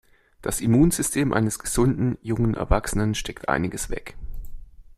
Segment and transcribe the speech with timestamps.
[0.41, 4.17] Das Immunsystem eines gesunden, jungen Erwachsenen steckt einiges weg.